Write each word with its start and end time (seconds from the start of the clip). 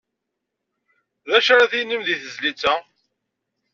D 1.29 1.31
acu 1.37 1.49
ara 1.53 1.71
tinimt 1.71 2.05
di 2.07 2.15
tezlit-a? 2.21 2.73